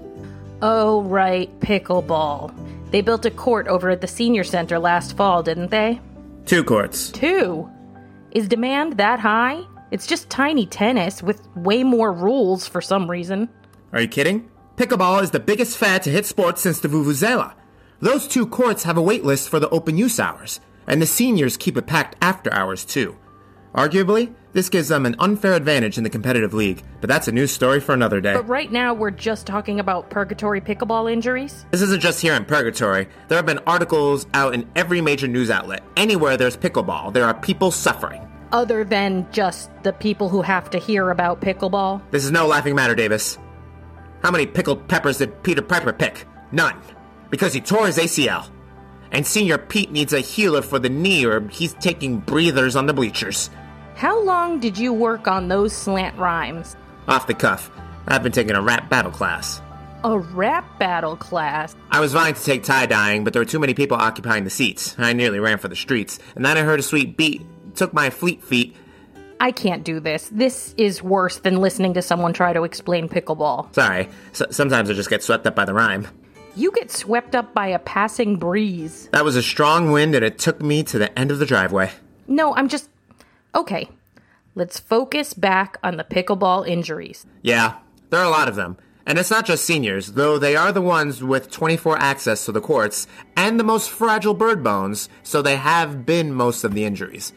Oh, 0.63 1.03
right, 1.03 1.51
pickleball. 1.61 2.55
They 2.91 3.01
built 3.01 3.27
a 3.27 3.31
court 3.31 3.67
over 3.69 3.91
at 3.91 4.01
the 4.01 4.07
senior 4.07 4.45
center 4.45 4.79
last 4.79 5.17
fall, 5.17 5.43
didn't 5.43 5.71
they? 5.71 6.01
Two 6.47 6.63
courts. 6.63 7.11
Two. 7.11 7.69
Is 8.31 8.49
demand 8.49 8.97
that 8.99 9.21
high? 9.21 9.63
It's 9.91 10.07
just 10.07 10.31
tiny 10.31 10.67
tennis 10.67 11.23
with 11.23 11.47
way 11.57 11.85
more 11.85 12.13
rules 12.13 12.67
for 12.67 12.81
some 12.81 13.11
reason. 13.11 13.49
Are 13.93 14.01
you 14.01 14.09
kidding? 14.09 14.51
Pickleball 14.77 15.23
is 15.23 15.31
the 15.31 15.41
biggest 15.41 15.79
fad 15.79 16.03
to 16.03 16.11
hit 16.11 16.27
sports 16.27 16.61
since 16.61 16.81
the 16.81 16.89
Vuvuzela. 16.89 17.55
Those 18.01 18.27
two 18.27 18.47
courts 18.47 18.83
have 18.83 18.97
a 18.97 19.03
wait 19.03 19.25
list 19.25 19.49
for 19.49 19.61
the 19.61 19.69
open 19.71 19.97
use 19.97 20.19
hours, 20.19 20.61
and 20.87 21.01
the 21.01 21.07
seniors 21.07 21.57
keep 21.57 21.77
it 21.77 21.87
packed 21.87 22.17
after 22.21 22.53
hours 22.53 22.85
too. 22.85 23.17
Arguably, 23.75 24.33
this 24.53 24.69
gives 24.69 24.87
them 24.87 25.05
an 25.05 25.17
unfair 25.19 25.55
advantage 25.55 25.99
in 25.99 26.05
the 26.05 26.11
competitive 26.11 26.55
league, 26.55 26.81
but 27.01 27.11
that's 27.11 27.27
a 27.27 27.33
news 27.33 27.51
story 27.51 27.81
for 27.81 27.93
another 27.93 28.21
day. 28.21 28.33
But 28.33 28.49
right 28.49 28.71
now, 28.71 28.95
we're 28.95 29.11
just 29.11 29.49
talking 29.49 29.81
about 29.81 30.11
purgatory 30.11 30.61
pickleball 30.61 31.13
injuries. 31.13 31.67
This 31.73 31.83
isn't 31.83 32.01
just 32.01 32.21
here 32.21 32.35
in 32.35 32.45
Purgatory. 32.45 33.09
There 33.27 33.37
have 33.37 33.47
been 33.47 33.59
articles 33.67 34.29
out 34.33 34.55
in 34.55 34.71
every 34.77 35.01
major 35.01 35.27
news 35.27 35.51
outlet. 35.51 35.83
Anywhere 35.97 36.37
there's 36.37 36.57
pickleball, 36.57 37.13
there 37.13 37.25
are 37.25 37.35
people 37.35 37.73
suffering. 37.73 38.25
Other 38.53 38.85
than 38.85 39.27
just 39.33 39.71
the 39.83 39.93
people 39.93 40.29
who 40.29 40.43
have 40.43 40.71
to 40.71 40.79
hear 40.79 41.11
about 41.11 41.41
pickleball. 41.41 42.01
This 42.13 42.25
is 42.25 42.31
no 42.31 42.47
laughing 42.47 42.77
matter, 42.77 42.95
Davis. 42.95 43.39
How 44.23 44.31
many 44.31 44.47
pickled 44.47 44.87
peppers 44.87 45.19
did 45.19 45.43
Peter 45.43 45.63
Piper 45.63 45.93
pick? 45.93 46.27
None. 46.53 46.77
Because 47.29 47.53
he 47.53 47.61
tore 47.61 47.89
his 47.89 47.99
ACL. 47.99 48.49
And 49.11 49.27
Senior 49.27 49.59
Pete 49.59 49.91
needs 49.91 50.13
a 50.13 50.21
healer 50.21 50.63
for 50.63 50.79
the 50.79 50.89
knee 50.89 51.27
or 51.27 51.49
he's 51.49 51.75
taking 51.75 52.19
breathers 52.19 52.77
on 52.77 52.87
the 52.87 52.95
bleachers. 52.95 53.51
How 53.95 54.23
long 54.23 54.61
did 54.61 54.77
you 54.77 54.93
work 54.93 55.29
on 55.29 55.49
those 55.49 55.73
slant 55.73 56.17
rhymes? 56.19 56.77
Off 57.09 57.27
the 57.27 57.35
cuff. 57.35 57.71
I've 58.07 58.23
been 58.23 58.33
taking 58.33 58.57
a 58.57 58.63
rap 58.63 58.91
battle 58.91 59.11
class. 59.13 59.61
A 60.03 60.19
rap 60.19 60.79
battle 60.79 61.17
class. 61.17 61.75
I 61.91 62.01
was 62.01 62.13
vying 62.13 62.35
to 62.35 62.43
take 62.45 62.63
tie 62.65 62.87
dyeing, 62.87 63.25
but 63.25 63.33
there 63.33 63.41
were 63.41 63.47
too 63.47 63.59
many 63.59 63.73
people 63.73 63.97
occupying 63.97 64.45
the 64.45 64.51
seats. 64.51 64.95
I 64.99 65.13
nearly 65.15 65.39
ran 65.39 65.59
for 65.59 65.69
the 65.69 65.77
streets. 65.77 66.19
And 66.35 66.45
then 66.45 66.59
I 66.59 66.63
heard 66.63 66.81
a 66.81 66.83
sweet 66.83 67.17
beat, 67.17 67.43
took 67.75 67.95
my 67.95 68.11
fleet 68.11 68.43
feet. 68.43 68.77
I 69.41 69.51
can't 69.53 69.85
do 69.85 70.01
this. 70.01 70.29
This 70.31 70.75
is 70.77 71.03
worse 71.03 71.39
than 71.39 71.57
listening 71.61 71.95
to 71.95 72.03
someone 72.03 72.33
try 72.33 72.53
to 72.53 72.65
explain 72.65 73.09
pickleball. 73.09 73.75
Sorry, 73.75 74.09
s- 74.33 74.43
sometimes 74.51 74.91
I 74.91 74.93
just 74.95 75.11
get 75.11 75.23
swept 75.23 75.47
up 75.47 75.55
by 75.55 75.65
the 75.65 75.75
rhyme. 75.75 76.07
You 76.57 76.71
get 76.73 76.91
swept 76.91 77.35
up 77.35 77.53
by 77.55 77.69
a 77.69 77.79
passing 77.79 78.37
breeze. 78.37 79.09
That 79.13 79.25
was 79.25 79.37
a 79.37 79.43
strong 79.43 79.91
wind 79.91 80.15
and 80.15 80.25
it 80.25 80.39
took 80.39 80.61
me 80.61 80.83
to 80.85 80.99
the 80.99 81.17
end 81.19 81.31
of 81.31 81.39
the 81.39 81.47
driveway. 81.47 81.91
No, 82.29 82.55
I'm 82.55 82.69
just. 82.69 82.89
Okay. 83.55 83.89
Let's 84.55 84.79
focus 84.79 85.35
back 85.35 85.79
on 85.83 85.97
the 85.97 86.05
pickleball 86.05 86.67
injuries. 86.67 87.27
Yeah, 87.43 87.79
there 88.11 88.21
are 88.21 88.27
a 88.27 88.31
lot 88.31 88.49
of 88.49 88.55
them. 88.55 88.77
And 89.07 89.19
it's 89.19 89.31
not 89.31 89.45
just 89.45 89.65
seniors, 89.65 90.13
though 90.13 90.39
they 90.39 90.57
are 90.57 90.73
the 90.73 90.81
ones 90.81 91.23
with 91.23 91.51
24 91.51 91.99
access 91.99 92.47
to 92.47 92.53
the 92.53 92.61
courts 92.61 93.07
and 93.37 93.59
the 93.61 93.65
most 93.65 93.91
fragile 93.91 94.33
bird 94.33 94.63
bones, 94.65 95.09
so 95.23 95.43
they 95.43 95.57
have 95.57 96.07
been 96.07 96.33
most 96.33 96.65
of 96.65 96.73
the 96.73 96.85
injuries. 96.85 97.33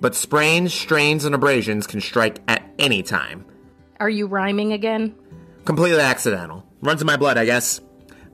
But 0.00 0.14
sprains, 0.14 0.72
strains, 0.72 1.24
and 1.24 1.34
abrasions 1.34 1.86
can 1.86 2.00
strike 2.00 2.38
at 2.48 2.62
any 2.78 3.02
time. 3.02 3.44
Are 4.00 4.08
you 4.08 4.26
rhyming 4.26 4.72
again? 4.72 5.14
Completely 5.64 6.00
accidental. 6.00 6.64
Runs 6.80 7.00
in 7.00 7.06
my 7.06 7.16
blood, 7.16 7.36
I 7.36 7.44
guess. 7.44 7.80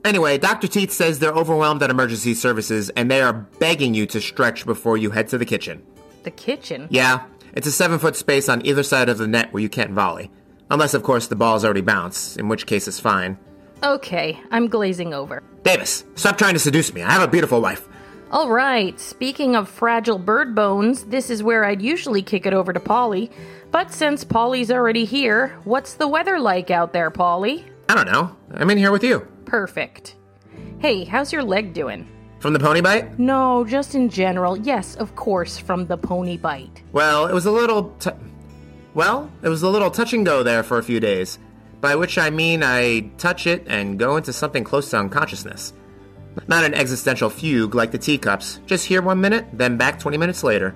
Anyway, 0.05 0.39
Dr. 0.39 0.69
Teeth 0.69 0.93
says 0.93 1.19
they're 1.19 1.33
overwhelmed 1.33 1.83
at 1.83 1.91
emergency 1.91 2.35
services 2.35 2.91
and 2.91 3.11
they 3.11 3.21
are 3.21 3.33
begging 3.33 3.95
you 3.95 4.07
to 4.07 4.21
stretch 4.21 4.65
before 4.65 4.97
you 4.97 5.11
head 5.11 5.29
to 5.29 5.39
the 5.39 5.45
kitchen. 5.45 5.83
The 6.23 6.31
kitchen? 6.31 6.87
Yeah, 6.91 7.25
it's 7.55 7.67
a 7.67 7.73
seven 7.73 7.99
foot 7.99 8.17
space 8.17 8.49
on 8.49 8.65
either 8.65 8.83
side 8.83 9.09
of 9.09 9.19
the 9.19 9.27
net 9.27 9.53
where 9.53 9.63
you 9.63 9.69
can't 9.69 9.93
volley. 9.93 10.31
Unless, 10.71 10.95
of 10.95 11.03
course, 11.03 11.27
the 11.27 11.37
ball's 11.37 11.65
already 11.65 11.81
bounced, 11.81 12.37
in 12.37 12.49
which 12.49 12.67
case 12.67 12.87
it's 12.87 13.01
fine. 13.01 13.39
Okay, 13.83 14.39
I'm 14.51 14.69
glazing 14.69 15.15
over. 15.15 15.43
Davis, 15.63 16.05
stop 16.15 16.37
trying 16.37 16.55
to 16.55 16.61
seduce 16.61 16.93
me. 16.93 17.03
I 17.03 17.11
have 17.11 17.23
a 17.23 17.29
beautiful 17.29 17.61
wife. 17.61 17.89
All 18.31 18.49
right, 18.51 19.01
speaking 19.01 19.57
of 19.57 19.69
fragile 19.69 20.19
bird 20.19 20.55
bones, 20.55 21.05
this 21.05 21.31
is 21.31 21.43
where 21.43 21.65
I'd 21.65 21.83
usually 21.83 22.23
kick 22.23 22.47
it 22.47 22.55
over 22.55 22.73
to 22.73 22.79
Paulie. 22.79 23.33
But 23.73 23.91
since 23.91 24.25
Paulie's 24.25 24.71
already 24.71 25.05
here, 25.05 25.59
what's 25.65 25.95
the 25.95 26.07
weather 26.07 26.39
like 26.39 26.71
out 26.71 26.93
there, 26.93 27.11
Paulie? 27.11 27.65
I 27.89 27.97
don't 27.97 28.07
know. 28.07 28.37
I'm 28.55 28.71
in 28.71 28.79
here 28.79 28.93
with 28.93 29.03
you. 29.03 29.27
Perfect. 29.47 30.15
Hey, 30.79 31.05
how's 31.05 31.33
your 31.33 31.43
leg 31.43 31.73
doing? 31.73 32.09
From 32.41 32.55
the 32.55 32.59
pony 32.59 32.81
bite? 32.81 33.19
No, 33.19 33.65
just 33.65 33.95
in 33.95 34.09
general. 34.09 34.57
Yes, 34.57 34.97
of 34.97 35.15
course, 35.15 35.59
from 35.59 35.87
the 35.87 35.99
pony 35.99 36.39
bite. 36.39 36.83
Well, 36.91 37.27
it 37.27 37.35
was 37.35 37.45
a 37.45 37.51
little. 37.51 37.91
T- 38.01 38.11
well, 38.95 39.31
it 39.43 39.51
was 39.51 39.63
a 39.63 39.69
little 39.69 39.91
touch 39.91 40.15
and 40.15 40.25
go 40.25 40.43
there 40.43 40.63
for 40.63 40.79
a 40.79 40.83
few 40.83 41.01
days. 41.01 41.39
By 41.83 41.97
which 41.97 42.17
I 42.19 42.31
mean 42.31 42.63
I 42.63 43.11
touch 43.19 43.47
it 43.47 43.65
and 43.67 43.99
go 43.99 44.17
into 44.17 44.33
something 44.33 44.65
close 44.65 44.91
to 44.91 44.99
unconsciousness. 44.99 45.75
Not 46.49 46.65
an 46.65 46.75
existential 46.75 47.29
fugue 47.29 47.75
like 47.75 47.91
the 47.91 47.99
teacups, 47.99 48.61
just 48.67 48.87
here 48.87 49.03
one 49.03 49.21
minute, 49.21 49.47
then 49.53 49.77
back 49.77 49.99
20 49.99 50.17
minutes 50.17 50.43
later. 50.43 50.75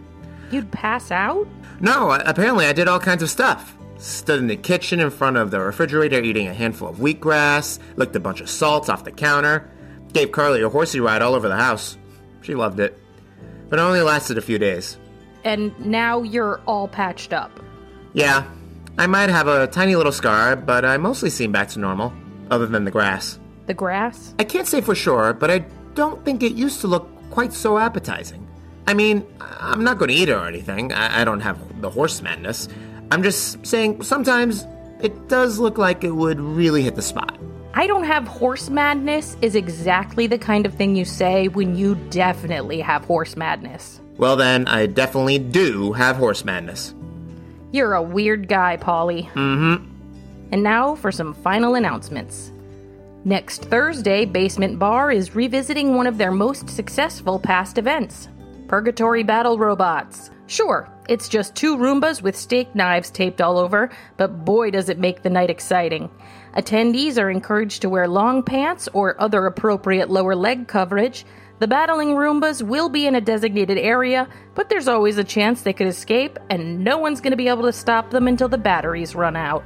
You'd 0.51 0.71
pass 0.71 1.11
out? 1.11 1.49
No, 1.81 2.13
apparently 2.13 2.67
I 2.67 2.73
did 2.73 2.89
all 2.89 3.01
kinds 3.01 3.23
of 3.23 3.31
stuff. 3.31 3.77
Stood 3.99 4.41
in 4.41 4.47
the 4.49 4.57
kitchen 4.57 5.01
in 5.01 5.11
front 5.11 5.37
of 5.37 5.51
the 5.51 5.61
refrigerator 5.61 6.21
eating 6.21 6.49
a 6.49 6.55
handful 6.55 6.89
of 6.89 6.97
wheatgrass, 6.97 7.79
licked 7.97 8.17
a 8.17 8.21
bunch 8.21 8.41
of 8.41 8.51
salt 8.51 8.91
off 8.91 9.05
the 9.05 9.13
counter, 9.13 9.71
gave 10.15 10.33
Carly 10.33 10.63
a 10.63 10.69
horsey 10.71 11.01
ride 11.01 11.21
all 11.21 11.35
over 11.35 11.49
the 11.49 11.57
house. 11.57 11.99
She 12.41 12.55
loved 12.55 12.81
it. 12.81 12.99
But 13.69 13.79
it 13.79 13.83
only 13.83 14.01
lasted 14.01 14.39
a 14.39 14.43
few 14.43 14.59
days. 14.59 14.97
And 15.45 15.79
now 15.85 16.23
you're 16.23 16.61
all 16.67 16.89
patched 16.89 17.33
up. 17.33 17.61
Yeah, 18.15 18.47
I 18.97 19.07
might 19.07 19.29
have 19.29 19.49
a 19.49 19.67
tiny 19.67 19.97
little 19.97 20.13
scar, 20.13 20.57
but 20.57 20.85
I 20.85 20.97
mostly 20.97 21.29
seem 21.29 21.53
back 21.53 21.69
to 21.71 21.81
normal, 21.81 22.13
other 22.51 22.67
than 22.67 22.85
the 22.85 22.91
grass. 22.91 23.39
The 23.67 23.75
grass? 23.75 24.35
I 24.39 24.45
can't 24.45 24.69
say 24.69 24.81
for 24.81 24.95
sure, 24.95 25.33
but 25.35 25.51
I 25.51 25.59
don't 25.95 26.25
think 26.25 26.43
it 26.43 26.53
used 26.53 26.81
to 26.83 26.87
look 26.87 27.09
quite 27.31 27.53
so 27.53 27.77
appetizing. 27.77 28.47
I 28.87 28.95
mean, 28.95 29.27
I'm 29.41 29.83
not 29.83 29.99
going 29.99 30.11
to 30.11 30.15
eat 30.15 30.29
it 30.29 30.33
or 30.33 30.47
anything. 30.47 30.93
I, 30.93 31.23
I 31.23 31.25
don't 31.25 31.41
have 31.41 31.81
the 31.81 31.91
horse 31.91 32.23
madness. 32.23 32.69
I'm 33.11 33.23
just 33.23 33.67
saying 33.67 34.03
sometimes 34.03 34.65
it 35.03 35.29
does 35.29 35.59
look 35.59 35.79
like 35.79 36.05
it 36.05 36.11
would 36.11 36.41
really 36.41 36.83
hit 36.83 36.95
the 36.95 37.03
spot. 37.03 37.39
I 37.77 37.89
don't 37.89 38.05
have 38.05 38.29
horse 38.29 38.71
madness 38.71 39.37
is 39.43 39.57
exactly 39.57 40.29
the 40.29 40.39
kind 40.39 40.65
of 40.65 40.75
thing 40.75 40.95
you 40.95 41.05
say 41.05 41.49
when 41.49 41.75
you 41.75 41.97
definitely 42.09 42.81
have 42.81 43.05
horse 43.05 43.37
madness. 43.37 44.01
Well, 44.17 44.37
then, 44.37 44.69
I 44.69 44.87
definitely 44.87 45.41
do 45.41 45.93
have 45.93 46.15
horse 46.15 46.45
madness. 46.45 46.95
You're 47.73 47.95
a 47.95 48.03
weird 48.03 48.47
guy, 48.47 48.77
Paulie. 48.77 49.29
Mm 49.33 49.79
hmm. 49.79 49.91
And 50.53 50.63
now 50.63 50.95
for 50.95 51.11
some 51.11 51.35
final 51.35 51.75
announcements. 51.75 52.53
Next 53.25 53.65
Thursday, 53.65 54.25
Basement 54.25 54.79
Bar 54.79 55.11
is 55.11 55.35
revisiting 55.35 55.97
one 55.97 56.07
of 56.07 56.17
their 56.17 56.31
most 56.31 56.71
successful 56.71 57.41
past 57.41 57.77
events 57.77 58.29
Purgatory 58.69 59.25
Battle 59.25 59.59
Robots. 59.59 60.31
Sure, 60.47 60.89
it's 61.09 61.29
just 61.29 61.57
two 61.57 61.77
Roombas 61.77 62.23
with 62.23 62.37
steak 62.37 62.73
knives 62.77 63.11
taped 63.11 63.41
all 63.41 63.59
over, 63.59 63.91
but 64.17 64.45
boy 64.45 64.71
does 64.71 64.89
it 64.89 64.99
make 64.99 65.23
the 65.23 65.31
night 65.31 65.51
exciting. 65.51 66.09
Attendees 66.57 67.19
are 67.19 67.31
encouraged 67.31 67.83
to 67.83 67.89
wear 67.89 68.07
long 68.07 68.43
pants 68.43 68.89
or 68.93 69.21
other 69.21 69.47
appropriate 69.47 70.09
lower 70.09 70.37
leg 70.37 70.69
coverage. 70.69 71.27
The 71.59 71.67
battling 71.67 72.11
Roombas 72.11 72.63
will 72.63 72.89
be 72.89 73.07
in 73.07 73.17
a 73.17 73.21
designated 73.21 73.79
area, 73.79 74.29
but 74.55 74.69
there's 74.69 74.87
always 74.87 75.19
a 75.19 75.25
chance 75.25 75.63
they 75.63 75.73
could 75.73 75.89
escape, 75.89 76.39
and 76.51 76.85
no 76.85 76.99
one's 76.99 77.21
going 77.21 77.33
to 77.33 77.37
be 77.37 77.49
able 77.49 77.63
to 77.65 77.73
stop 77.73 78.11
them 78.11 78.29
until 78.29 78.49
the 78.49 78.59
batteries 78.59 79.15
run 79.15 79.35
out. 79.35 79.65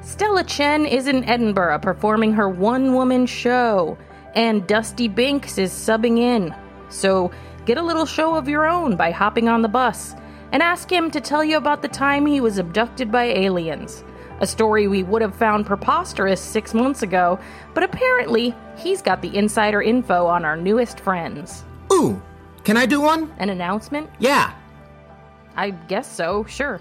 Stella 0.00 0.44
Chen 0.44 0.86
is 0.86 1.06
in 1.06 1.24
Edinburgh 1.24 1.78
performing 1.80 2.32
her 2.32 2.48
one 2.48 2.94
woman 2.94 3.26
show, 3.26 3.98
and 4.34 4.66
Dusty 4.66 5.08
Binks 5.08 5.58
is 5.58 5.72
subbing 5.72 6.18
in. 6.18 6.54
So 6.88 7.30
get 7.66 7.78
a 7.78 7.82
little 7.82 8.06
show 8.06 8.34
of 8.34 8.48
your 8.48 8.66
own 8.66 8.96
by 8.96 9.10
hopping 9.10 9.48
on 9.48 9.62
the 9.62 9.68
bus 9.68 10.14
and 10.52 10.62
ask 10.62 10.90
him 10.90 11.10
to 11.10 11.20
tell 11.20 11.42
you 11.42 11.56
about 11.56 11.82
the 11.82 11.88
time 11.88 12.26
he 12.26 12.40
was 12.40 12.58
abducted 12.58 13.10
by 13.10 13.24
aliens. 13.24 14.04
A 14.40 14.46
story 14.46 14.88
we 14.88 15.02
would 15.02 15.22
have 15.22 15.34
found 15.34 15.66
preposterous 15.66 16.40
six 16.40 16.74
months 16.74 17.02
ago, 17.02 17.38
but 17.72 17.82
apparently 17.82 18.54
he's 18.76 19.00
got 19.00 19.22
the 19.22 19.36
insider 19.36 19.80
info 19.80 20.26
on 20.26 20.44
our 20.44 20.56
newest 20.56 21.00
friends. 21.00 21.64
Ooh, 21.92 22.20
can 22.64 22.76
I 22.76 22.86
do 22.86 23.00
one? 23.00 23.32
An 23.38 23.50
announcement? 23.50 24.10
Yeah. 24.18 24.52
I 25.56 25.70
guess 25.70 26.10
so, 26.10 26.44
sure. 26.44 26.80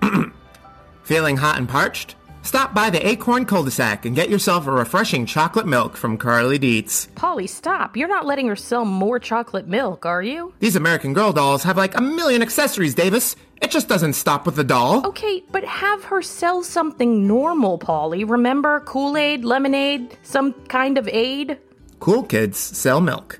Feeling 1.02 1.36
hot 1.36 1.58
and 1.58 1.68
parched? 1.68 2.14
Stop 2.44 2.74
by 2.74 2.90
the 2.90 3.06
Acorn 3.06 3.44
Cul-de-sac 3.44 4.04
and 4.04 4.16
get 4.16 4.28
yourself 4.28 4.66
a 4.66 4.72
refreshing 4.72 5.26
chocolate 5.26 5.66
milk 5.66 5.96
from 5.96 6.18
Carly 6.18 6.58
Deets. 6.58 7.08
Paulie, 7.10 7.48
stop. 7.48 7.96
You're 7.96 8.08
not 8.08 8.26
letting 8.26 8.48
her 8.48 8.56
sell 8.56 8.84
more 8.84 9.20
chocolate 9.20 9.68
milk, 9.68 10.04
are 10.04 10.22
you? 10.22 10.52
These 10.58 10.74
American 10.74 11.14
Girl 11.14 11.32
dolls 11.32 11.62
have 11.62 11.76
like 11.76 11.96
a 11.96 12.02
million 12.02 12.42
accessories, 12.42 12.96
Davis. 12.96 13.36
It 13.62 13.70
just 13.70 13.88
doesn't 13.88 14.14
stop 14.14 14.44
with 14.44 14.56
the 14.56 14.64
doll. 14.64 15.06
Okay, 15.06 15.44
but 15.52 15.64
have 15.64 16.02
her 16.04 16.20
sell 16.20 16.64
something 16.64 17.28
normal, 17.28 17.78
Paulie. 17.78 18.28
Remember 18.28 18.80
Kool 18.80 19.16
Aid, 19.16 19.44
lemonade, 19.44 20.18
some 20.24 20.52
kind 20.64 20.98
of 20.98 21.06
aid? 21.08 21.58
Cool 22.00 22.24
kids 22.24 22.58
sell 22.58 23.00
milk. 23.00 23.38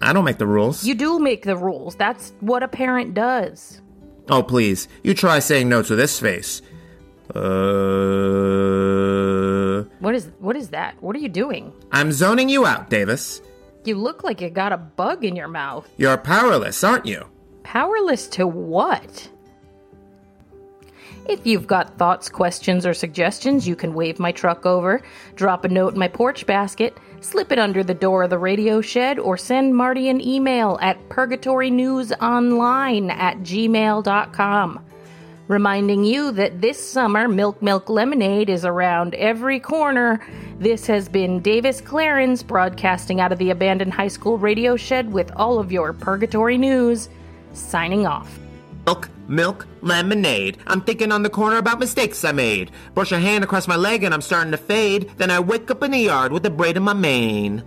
I 0.00 0.14
don't 0.14 0.24
make 0.24 0.38
the 0.38 0.46
rules. 0.46 0.84
You 0.84 0.94
do 0.94 1.18
make 1.18 1.42
the 1.42 1.56
rules. 1.56 1.96
That's 1.96 2.32
what 2.40 2.62
a 2.62 2.68
parent 2.68 3.12
does. 3.12 3.82
Oh, 4.30 4.42
please. 4.42 4.88
You 5.02 5.12
try 5.12 5.38
saying 5.38 5.68
no 5.68 5.82
to 5.82 5.94
this 5.94 6.18
face. 6.18 6.62
Uh. 7.34 7.38
What 10.00 10.14
is 10.14 10.30
what 10.38 10.56
is 10.56 10.70
that? 10.70 11.00
What 11.02 11.16
are 11.16 11.18
you 11.18 11.28
doing? 11.28 11.72
I'm 11.92 12.12
zoning 12.12 12.48
you 12.48 12.64
out, 12.66 12.90
Davis. 12.90 13.42
You 13.84 13.96
look 13.96 14.24
like 14.24 14.40
you 14.40 14.50
got 14.50 14.72
a 14.72 14.76
bug 14.76 15.24
in 15.24 15.36
your 15.36 15.48
mouth. 15.48 15.88
You're 15.96 16.16
powerless, 16.16 16.82
aren't 16.84 17.06
you? 17.06 17.26
Powerless 17.62 18.26
to 18.28 18.46
what? 18.46 19.30
If 21.28 21.46
you've 21.46 21.66
got 21.66 21.98
thoughts, 21.98 22.30
questions, 22.30 22.86
or 22.86 22.94
suggestions, 22.94 23.68
you 23.68 23.76
can 23.76 23.92
wave 23.92 24.18
my 24.18 24.32
truck 24.32 24.64
over, 24.64 25.02
drop 25.34 25.66
a 25.66 25.68
note 25.68 25.92
in 25.92 25.98
my 25.98 26.08
porch 26.08 26.46
basket, 26.46 26.96
slip 27.20 27.52
it 27.52 27.58
under 27.58 27.84
the 27.84 27.92
door 27.92 28.22
of 28.22 28.30
the 28.30 28.38
radio 28.38 28.80
shed, 28.80 29.18
or 29.18 29.36
send 29.36 29.76
Marty 29.76 30.08
an 30.08 30.22
email 30.22 30.78
at 30.80 31.10
purgatorynewsonline 31.10 33.10
at 33.10 33.36
gmail.com. 33.40 34.80
Reminding 35.48 36.04
you 36.04 36.30
that 36.32 36.60
this 36.60 36.78
summer 36.78 37.26
Milk 37.26 37.62
Milk 37.62 37.88
Lemonade 37.88 38.50
is 38.50 38.66
around 38.66 39.14
every 39.14 39.58
corner. 39.58 40.20
This 40.58 40.86
has 40.88 41.08
been 41.08 41.40
Davis 41.40 41.80
Clarence 41.80 42.42
broadcasting 42.42 43.18
out 43.18 43.32
of 43.32 43.38
the 43.38 43.48
abandoned 43.48 43.94
high 43.94 44.08
school 44.08 44.36
radio 44.36 44.76
shed 44.76 45.10
with 45.10 45.32
all 45.36 45.58
of 45.58 45.72
your 45.72 45.94
purgatory 45.94 46.58
news. 46.58 47.08
Signing 47.54 48.06
off. 48.06 48.38
Milk, 48.84 49.08
milk, 49.26 49.66
lemonade. 49.80 50.58
I'm 50.66 50.82
thinking 50.82 51.12
on 51.12 51.22
the 51.22 51.30
corner 51.30 51.56
about 51.56 51.78
mistakes 51.78 52.24
I 52.26 52.32
made. 52.32 52.70
Brush 52.92 53.12
a 53.12 53.18
hand 53.18 53.42
across 53.42 53.66
my 53.66 53.76
leg 53.76 54.04
and 54.04 54.12
I'm 54.12 54.20
starting 54.20 54.50
to 54.50 54.58
fade. 54.58 55.10
Then 55.16 55.30
I 55.30 55.40
wake 55.40 55.70
up 55.70 55.82
in 55.82 55.92
the 55.92 55.98
yard 55.98 56.30
with 56.30 56.44
a 56.44 56.50
braid 56.50 56.76
in 56.76 56.82
my 56.82 56.92
mane. 56.92 57.64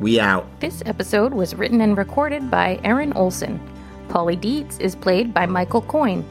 We 0.00 0.18
out. 0.18 0.60
This 0.60 0.82
episode 0.86 1.32
was 1.32 1.54
written 1.54 1.80
and 1.80 1.96
recorded 1.96 2.50
by 2.50 2.80
Erin 2.82 3.12
Olson. 3.12 3.60
Paulie 4.08 4.40
Deets 4.40 4.80
is 4.80 4.96
played 4.96 5.32
by 5.32 5.46
Michael 5.46 5.82
Coyne. 5.82 6.24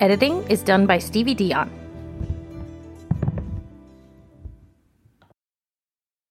Editing 0.00 0.42
is 0.48 0.62
done 0.62 0.86
by 0.86 0.96
Stevie 0.96 1.34
Dionne. 1.34 1.79